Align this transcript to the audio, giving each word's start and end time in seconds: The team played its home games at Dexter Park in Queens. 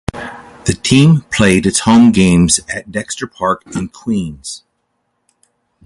The 0.65 0.73
team 0.73 1.25
played 1.31 1.67
its 1.67 1.81
home 1.81 2.11
games 2.11 2.59
at 2.67 2.91
Dexter 2.91 3.27
Park 3.27 3.61
in 3.75 3.89
Queens. 3.89 4.63